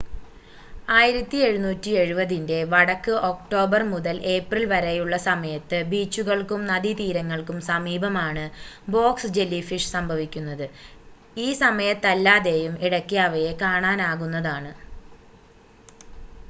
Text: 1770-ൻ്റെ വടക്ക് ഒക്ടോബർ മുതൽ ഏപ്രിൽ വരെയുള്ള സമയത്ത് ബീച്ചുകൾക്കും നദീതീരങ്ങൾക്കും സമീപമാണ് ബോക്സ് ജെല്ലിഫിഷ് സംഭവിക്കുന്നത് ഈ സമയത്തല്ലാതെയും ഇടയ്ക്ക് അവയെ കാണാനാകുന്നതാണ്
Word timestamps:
1770-ൻ്റെ 0.91 2.37
വടക്ക് 2.71 3.13
ഒക്ടോബർ 3.27 3.81
മുതൽ 3.91 4.15
ഏപ്രിൽ 4.31 4.63
വരെയുള്ള 4.71 5.15
സമയത്ത് 5.25 5.79
ബീച്ചുകൾക്കും 5.91 6.61
നദീതീരങ്ങൾക്കും 6.71 7.59
സമീപമാണ് 7.69 8.45
ബോക്സ് 8.87 9.31
ജെല്ലിഫിഷ് 9.37 9.93
സംഭവിക്കുന്നത് 9.95 10.65
ഈ 11.37 11.49
സമയത്തല്ലാതെയും 11.61 12.75
ഇടയ്ക്ക് 12.87 13.19
അവയെ 13.27 13.53
കാണാനാകുന്നതാണ് 13.61 14.73